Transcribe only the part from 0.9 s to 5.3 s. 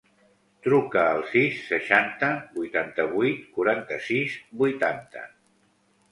al sis, seixanta, vuitanta-vuit, quaranta-sis, vuitanta.